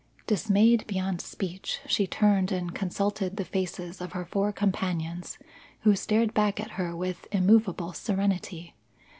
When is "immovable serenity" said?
7.31-8.73